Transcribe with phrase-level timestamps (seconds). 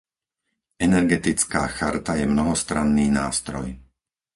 [0.87, 3.67] Energetická charta je mnohostranný nástroj.